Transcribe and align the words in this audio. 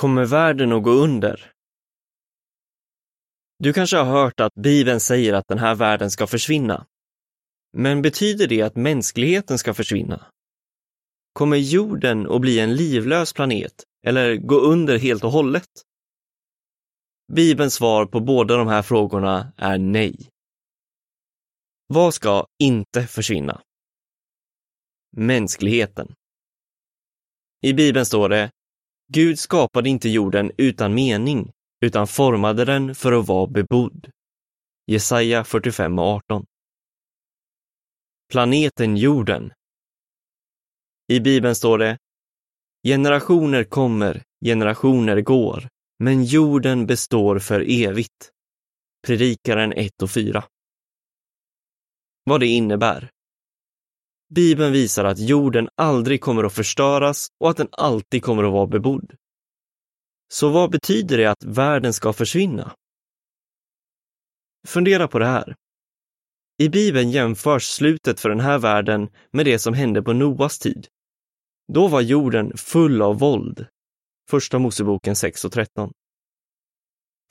Kommer 0.00 0.26
världen 0.26 0.72
att 0.72 0.82
gå 0.82 0.90
under? 0.90 1.52
Du 3.58 3.72
kanske 3.72 3.96
har 3.96 4.04
hört 4.04 4.40
att 4.40 4.54
Bibeln 4.54 5.00
säger 5.00 5.32
att 5.32 5.48
den 5.48 5.58
här 5.58 5.74
världen 5.74 6.10
ska 6.10 6.26
försvinna. 6.26 6.86
Men 7.72 8.02
betyder 8.02 8.46
det 8.46 8.62
att 8.62 8.76
mänskligheten 8.76 9.58
ska 9.58 9.74
försvinna? 9.74 10.26
Kommer 11.32 11.56
jorden 11.56 12.30
att 12.30 12.40
bli 12.40 12.60
en 12.60 12.74
livlös 12.74 13.32
planet 13.32 13.84
eller 14.06 14.36
gå 14.36 14.60
under 14.60 14.98
helt 14.98 15.24
och 15.24 15.30
hållet? 15.30 15.68
Bibelns 17.32 17.74
svar 17.74 18.06
på 18.06 18.20
båda 18.20 18.56
de 18.56 18.68
här 18.68 18.82
frågorna 18.82 19.52
är 19.56 19.78
nej. 19.78 20.28
Vad 21.86 22.14
ska 22.14 22.46
inte 22.62 23.06
försvinna? 23.06 23.62
Mänskligheten. 25.16 26.14
I 27.62 27.72
Bibeln 27.72 28.06
står 28.06 28.28
det 28.28 28.50
Gud 29.12 29.38
skapade 29.38 29.88
inte 29.88 30.08
jorden 30.08 30.52
utan 30.58 30.94
mening, 30.94 31.52
utan 31.80 32.06
formade 32.06 32.64
den 32.64 32.94
för 32.94 33.12
att 33.12 33.28
vara 33.28 33.46
bebodd. 33.46 34.10
Jesaja 34.86 35.44
45 35.44 35.98
och 35.98 36.04
18. 36.04 36.46
Planeten 38.32 38.96
jorden. 38.96 39.52
I 41.08 41.20
Bibeln 41.20 41.54
står 41.54 41.78
det 41.78 41.98
Generationer 42.86 43.64
kommer, 43.64 44.22
generationer 44.44 45.20
går, 45.20 45.68
men 45.98 46.24
jorden 46.24 46.86
består 46.86 47.38
för 47.38 47.60
evigt. 47.68 48.30
Predikaren 49.06 49.72
1 49.72 50.02
och 50.02 50.10
4. 50.10 50.44
Vad 52.24 52.40
det 52.40 52.46
innebär. 52.46 53.10
Bibeln 54.34 54.72
visar 54.72 55.04
att 55.04 55.18
jorden 55.18 55.68
aldrig 55.74 56.20
kommer 56.20 56.44
att 56.44 56.52
förstöras 56.52 57.28
och 57.40 57.50
att 57.50 57.56
den 57.56 57.68
alltid 57.72 58.22
kommer 58.22 58.44
att 58.44 58.52
vara 58.52 58.66
bebodd. 58.66 59.14
Så 60.32 60.48
vad 60.48 60.70
betyder 60.70 61.18
det 61.18 61.26
att 61.26 61.44
världen 61.44 61.92
ska 61.92 62.12
försvinna? 62.12 62.72
Fundera 64.66 65.08
på 65.08 65.18
det 65.18 65.26
här. 65.26 65.54
I 66.58 66.68
Bibeln 66.68 67.10
jämförs 67.10 67.64
slutet 67.64 68.20
för 68.20 68.28
den 68.28 68.40
här 68.40 68.58
världen 68.58 69.08
med 69.32 69.46
det 69.46 69.58
som 69.58 69.74
hände 69.74 70.02
på 70.02 70.12
Noas 70.12 70.58
tid. 70.58 70.86
Då 71.72 71.88
var 71.88 72.00
jorden 72.00 72.56
full 72.56 73.02
av 73.02 73.18
våld. 73.18 73.66
Första 74.30 74.58
Moseboken 74.58 75.16
6 75.16 75.44
och 75.44 75.52
13. 75.52 75.92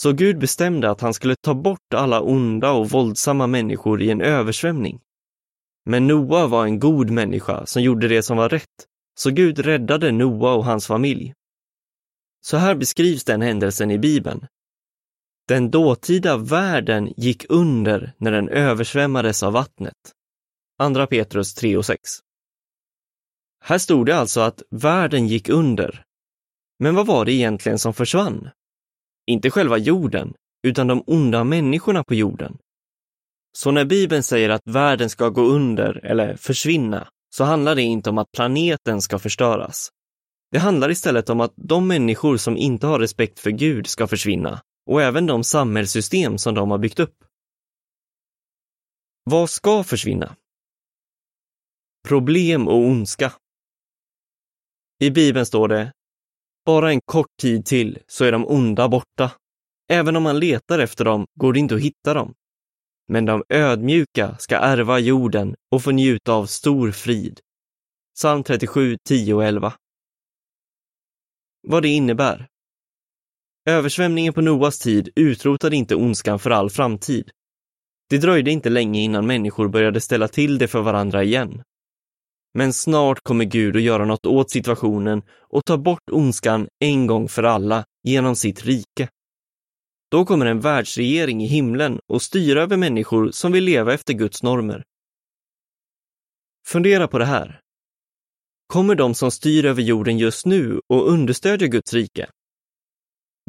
Så 0.00 0.12
Gud 0.12 0.38
bestämde 0.38 0.90
att 0.90 1.00
han 1.00 1.14
skulle 1.14 1.36
ta 1.36 1.54
bort 1.54 1.94
alla 1.94 2.20
onda 2.20 2.70
och 2.72 2.90
våldsamma 2.90 3.46
människor 3.46 4.02
i 4.02 4.10
en 4.10 4.20
översvämning. 4.20 5.00
Men 5.86 6.06
Noa 6.06 6.46
var 6.46 6.64
en 6.64 6.78
god 6.78 7.10
människa 7.10 7.66
som 7.66 7.82
gjorde 7.82 8.08
det 8.08 8.22
som 8.22 8.36
var 8.36 8.48
rätt, 8.48 8.86
så 9.18 9.30
Gud 9.30 9.58
räddade 9.58 10.12
Noa 10.12 10.52
och 10.52 10.64
hans 10.64 10.86
familj. 10.86 11.34
Så 12.40 12.56
här 12.56 12.74
beskrivs 12.74 13.24
den 13.24 13.42
händelsen 13.42 13.90
i 13.90 13.98
Bibeln. 13.98 14.46
Den 15.48 15.70
dåtida 15.70 16.36
världen 16.36 17.12
gick 17.16 17.46
under 17.48 18.12
när 18.18 18.32
den 18.32 18.48
översvämmades 18.48 19.42
av 19.42 19.52
vattnet. 19.52 20.12
Andra 20.78 21.06
Petrus 21.06 21.54
3 21.54 21.76
och 21.76 21.86
6. 21.86 22.00
Här 23.64 23.78
stod 23.78 24.06
det 24.06 24.16
alltså 24.16 24.40
att 24.40 24.62
världen 24.70 25.26
gick 25.26 25.48
under. 25.48 26.04
Men 26.78 26.94
vad 26.94 27.06
var 27.06 27.24
det 27.24 27.32
egentligen 27.32 27.78
som 27.78 27.94
försvann? 27.94 28.50
Inte 29.26 29.50
själva 29.50 29.78
jorden, 29.78 30.34
utan 30.62 30.86
de 30.86 31.02
onda 31.06 31.44
människorna 31.44 32.04
på 32.04 32.14
jorden. 32.14 32.58
Så 33.56 33.70
när 33.70 33.84
Bibeln 33.84 34.22
säger 34.22 34.48
att 34.48 34.62
världen 34.64 35.10
ska 35.10 35.28
gå 35.28 35.42
under 35.42 36.04
eller 36.04 36.36
försvinna, 36.36 37.08
så 37.34 37.44
handlar 37.44 37.74
det 37.74 37.82
inte 37.82 38.10
om 38.10 38.18
att 38.18 38.32
planeten 38.32 39.02
ska 39.02 39.18
förstöras. 39.18 39.88
Det 40.50 40.58
handlar 40.58 40.90
istället 40.90 41.30
om 41.30 41.40
att 41.40 41.52
de 41.56 41.88
människor 41.88 42.36
som 42.36 42.56
inte 42.56 42.86
har 42.86 42.98
respekt 42.98 43.38
för 43.38 43.50
Gud 43.50 43.86
ska 43.86 44.06
försvinna 44.06 44.62
och 44.90 45.02
även 45.02 45.26
de 45.26 45.44
samhällssystem 45.44 46.38
som 46.38 46.54
de 46.54 46.70
har 46.70 46.78
byggt 46.78 47.00
upp. 47.00 47.14
Vad 49.24 49.50
ska 49.50 49.84
försvinna? 49.84 50.36
Problem 52.08 52.68
och 52.68 52.78
ondska. 52.78 53.32
I 55.00 55.10
Bibeln 55.10 55.46
står 55.46 55.68
det, 55.68 55.92
bara 56.66 56.90
en 56.90 57.00
kort 57.04 57.36
tid 57.40 57.66
till 57.66 57.98
så 58.06 58.24
är 58.24 58.32
de 58.32 58.46
onda 58.46 58.88
borta. 58.88 59.32
Även 59.90 60.16
om 60.16 60.22
man 60.22 60.38
letar 60.38 60.78
efter 60.78 61.04
dem 61.04 61.26
går 61.34 61.52
det 61.52 61.58
inte 61.58 61.74
att 61.74 61.80
hitta 61.80 62.14
dem. 62.14 62.34
Men 63.08 63.24
de 63.24 63.44
ödmjuka 63.48 64.36
ska 64.38 64.56
ärva 64.56 64.98
jorden 64.98 65.56
och 65.70 65.82
få 65.82 65.90
njuta 65.90 66.32
av 66.32 66.46
stor 66.46 66.90
frid. 66.90 67.40
Psalm 68.14 68.44
37, 68.44 68.96
10 69.08 69.34
och 69.34 69.44
11. 69.44 69.72
Vad 71.68 71.82
det 71.82 71.88
innebär? 71.88 72.48
Översvämningen 73.68 74.32
på 74.32 74.40
Noas 74.40 74.78
tid 74.78 75.08
utrotade 75.16 75.76
inte 75.76 75.94
ondskan 75.94 76.38
för 76.38 76.50
all 76.50 76.70
framtid. 76.70 77.30
Det 78.10 78.18
dröjde 78.18 78.50
inte 78.50 78.70
länge 78.70 79.00
innan 79.00 79.26
människor 79.26 79.68
började 79.68 80.00
ställa 80.00 80.28
till 80.28 80.58
det 80.58 80.68
för 80.68 80.82
varandra 80.82 81.24
igen. 81.24 81.62
Men 82.54 82.72
snart 82.72 83.20
kommer 83.22 83.44
Gud 83.44 83.76
att 83.76 83.82
göra 83.82 84.04
något 84.04 84.26
åt 84.26 84.50
situationen 84.50 85.22
och 85.48 85.64
ta 85.64 85.76
bort 85.76 86.10
ondskan 86.10 86.68
en 86.80 87.06
gång 87.06 87.28
för 87.28 87.42
alla 87.42 87.84
genom 88.02 88.36
sitt 88.36 88.64
rike. 88.64 89.08
Då 90.10 90.24
kommer 90.24 90.46
en 90.46 90.60
världsregering 90.60 91.42
i 91.42 91.46
himlen 91.46 92.00
och 92.06 92.22
styra 92.22 92.62
över 92.62 92.76
människor 92.76 93.30
som 93.30 93.52
vill 93.52 93.64
leva 93.64 93.94
efter 93.94 94.14
Guds 94.14 94.42
normer. 94.42 94.84
Fundera 96.66 97.08
på 97.08 97.18
det 97.18 97.24
här. 97.24 97.60
Kommer 98.66 98.94
de 98.94 99.14
som 99.14 99.30
styr 99.30 99.64
över 99.64 99.82
jorden 99.82 100.18
just 100.18 100.46
nu 100.46 100.80
och 100.88 101.08
understödja 101.10 101.68
Guds 101.68 101.92
rike? 101.92 102.30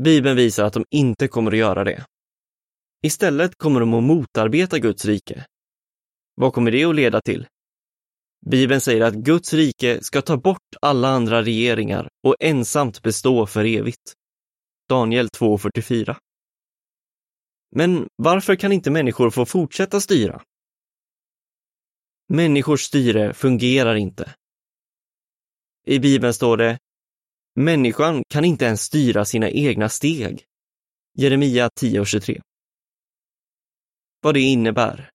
Bibeln 0.00 0.36
visar 0.36 0.64
att 0.64 0.72
de 0.72 0.84
inte 0.90 1.28
kommer 1.28 1.52
att 1.52 1.58
göra 1.58 1.84
det. 1.84 2.04
Istället 3.02 3.58
kommer 3.58 3.80
de 3.80 3.94
att 3.94 4.02
motarbeta 4.02 4.78
Guds 4.78 5.04
rike. 5.04 5.46
Vad 6.34 6.52
kommer 6.52 6.70
det 6.70 6.84
att 6.84 6.94
leda 6.94 7.20
till? 7.20 7.46
Bibeln 8.46 8.80
säger 8.80 9.04
att 9.04 9.14
Guds 9.14 9.52
rike 9.52 10.04
ska 10.04 10.22
ta 10.22 10.36
bort 10.36 10.76
alla 10.80 11.08
andra 11.08 11.42
regeringar 11.42 12.08
och 12.26 12.36
ensamt 12.40 13.02
bestå 13.02 13.46
för 13.46 13.64
evigt. 13.64 14.12
Daniel 14.88 15.28
2.44 15.28 16.16
men 17.70 18.08
varför 18.16 18.56
kan 18.56 18.72
inte 18.72 18.90
människor 18.90 19.30
få 19.30 19.46
fortsätta 19.46 20.00
styra? 20.00 20.42
Människors 22.28 22.80
styre 22.80 23.34
fungerar 23.34 23.94
inte. 23.94 24.34
I 25.86 25.98
Bibeln 25.98 26.34
står 26.34 26.56
det 26.56 26.78
Människan 27.54 28.22
kan 28.28 28.44
inte 28.44 28.64
ens 28.64 28.82
styra 28.82 29.24
sina 29.24 29.50
egna 29.50 29.88
steg. 29.88 30.44
Jeremia 31.18 31.68
10.23 31.68 32.40
Vad 34.20 34.34
det 34.34 34.40
innebär 34.40 35.10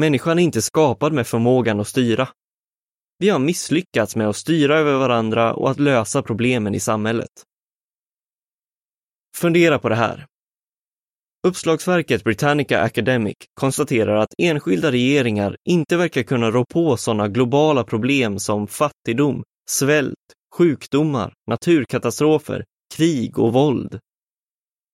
Människan 0.00 0.38
är 0.38 0.42
inte 0.42 0.62
skapad 0.62 1.12
med 1.12 1.26
förmågan 1.26 1.80
att 1.80 1.88
styra. 1.88 2.28
Vi 3.18 3.28
har 3.28 3.38
misslyckats 3.38 4.16
med 4.16 4.28
att 4.28 4.36
styra 4.36 4.78
över 4.78 4.98
varandra 4.98 5.54
och 5.54 5.70
att 5.70 5.80
lösa 5.80 6.22
problemen 6.22 6.74
i 6.74 6.80
samhället. 6.80 7.30
Fundera 9.36 9.78
på 9.78 9.88
det 9.88 9.94
här. 9.94 10.26
Uppslagsverket 11.46 12.24
Britannica 12.24 12.80
Academic 12.80 13.36
konstaterar 13.54 14.16
att 14.16 14.34
enskilda 14.38 14.92
regeringar 14.92 15.56
inte 15.68 15.96
verkar 15.96 16.22
kunna 16.22 16.50
rå 16.50 16.64
på 16.64 16.96
sådana 16.96 17.28
globala 17.28 17.84
problem 17.84 18.38
som 18.38 18.66
fattigdom, 18.66 19.42
svält, 19.70 20.14
sjukdomar, 20.56 21.32
naturkatastrofer, 21.50 22.64
krig 22.96 23.38
och 23.38 23.52
våld. 23.52 23.98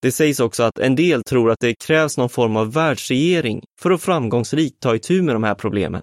Det 0.03 0.13
sägs 0.13 0.41
också 0.41 0.63
att 0.63 0.79
en 0.79 0.95
del 0.97 1.23
tror 1.23 1.51
att 1.51 1.61
det 1.61 1.75
krävs 1.75 2.19
någon 2.19 2.29
form 2.29 2.57
av 2.57 2.73
världsregering 2.73 3.63
för 3.81 3.91
att 3.91 4.03
framgångsrikt 4.03 4.81
ta 4.81 4.95
itu 4.95 5.23
med 5.23 5.35
de 5.35 5.45
här 5.45 5.55
problemen. 5.55 6.03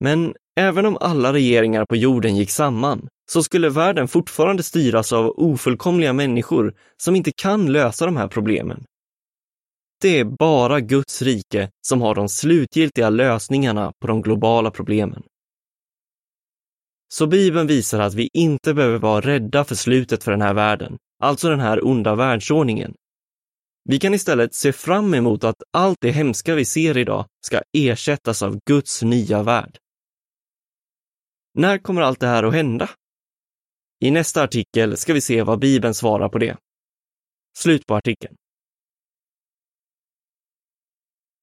Men 0.00 0.34
även 0.60 0.86
om 0.86 0.98
alla 1.00 1.32
regeringar 1.32 1.84
på 1.84 1.96
jorden 1.96 2.36
gick 2.36 2.50
samman 2.50 3.08
så 3.30 3.42
skulle 3.42 3.68
världen 3.68 4.08
fortfarande 4.08 4.62
styras 4.62 5.12
av 5.12 5.34
ofullkomliga 5.36 6.12
människor 6.12 6.74
som 7.02 7.16
inte 7.16 7.32
kan 7.32 7.72
lösa 7.72 8.06
de 8.06 8.16
här 8.16 8.28
problemen. 8.28 8.84
Det 10.04 10.18
är 10.18 10.24
bara 10.24 10.80
Guds 10.80 11.22
rike 11.22 11.70
som 11.86 12.02
har 12.02 12.14
de 12.14 12.28
slutgiltiga 12.28 13.10
lösningarna 13.10 13.92
på 14.00 14.06
de 14.06 14.22
globala 14.22 14.70
problemen. 14.70 15.22
Så 17.14 17.26
Bibeln 17.26 17.66
visar 17.66 18.00
att 18.00 18.14
vi 18.14 18.28
inte 18.32 18.74
behöver 18.74 18.98
vara 18.98 19.20
rädda 19.20 19.64
för 19.64 19.74
slutet 19.74 20.24
för 20.24 20.30
den 20.30 20.40
här 20.40 20.54
världen, 20.54 20.98
alltså 21.22 21.48
den 21.48 21.60
här 21.60 21.86
onda 21.86 22.14
världsordningen. 22.14 22.94
Vi 23.84 23.98
kan 23.98 24.14
istället 24.14 24.54
se 24.54 24.72
fram 24.72 25.14
emot 25.14 25.44
att 25.44 25.62
allt 25.72 25.98
det 26.00 26.10
hemska 26.10 26.54
vi 26.54 26.64
ser 26.64 26.98
idag 26.98 27.26
ska 27.46 27.60
ersättas 27.72 28.42
av 28.42 28.58
Guds 28.68 29.02
nya 29.02 29.42
värld. 29.42 29.78
När 31.54 31.78
kommer 31.78 32.02
allt 32.02 32.20
det 32.20 32.26
här 32.26 32.42
att 32.42 32.54
hända? 32.54 32.90
I 34.00 34.10
nästa 34.10 34.42
artikel 34.42 34.96
ska 34.96 35.12
vi 35.12 35.20
se 35.20 35.42
vad 35.42 35.58
Bibeln 35.58 35.94
svarar 35.94 36.28
på 36.28 36.38
det. 36.38 36.56
Slut 37.58 37.86
på 37.86 37.94
artikeln. 37.94 38.36